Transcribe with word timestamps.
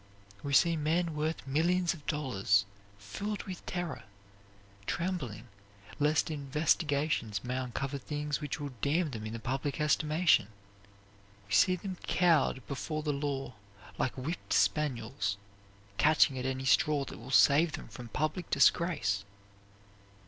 We 0.41 0.51
see 0.53 0.75
men 0.75 1.13
worth 1.15 1.45
millions 1.45 1.93
of 1.93 2.07
dollars 2.07 2.65
filled 2.97 3.43
with 3.43 3.63
terror; 3.67 4.05
trembling 4.87 5.47
lest 5.99 6.31
investigations 6.31 7.43
may 7.43 7.57
uncover 7.57 7.99
things 7.99 8.41
which 8.41 8.59
will 8.59 8.71
damn 8.81 9.11
them 9.11 9.27
in 9.27 9.33
the 9.33 9.39
public 9.39 9.79
estimation! 9.79 10.47
We 11.47 11.53
see 11.53 11.75
them 11.75 11.97
cowed 12.01 12.65
before 12.65 13.03
the 13.03 13.13
law 13.13 13.53
like 13.99 14.17
whipped 14.17 14.53
spaniels; 14.53 15.37
catching 15.99 16.35
at 16.39 16.47
any 16.47 16.65
straw 16.65 17.05
that 17.05 17.19
will 17.19 17.29
save 17.29 17.73
them 17.73 17.87
from 17.87 18.07
public 18.07 18.49
disgrace! 18.49 19.23